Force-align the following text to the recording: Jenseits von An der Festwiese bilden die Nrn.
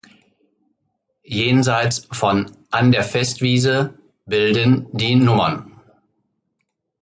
Jenseits 1.21 2.07
von 2.11 2.49
An 2.71 2.91
der 2.91 3.03
Festwiese 3.03 3.99
bilden 4.25 4.87
die 4.93 5.13
Nrn. 5.13 5.73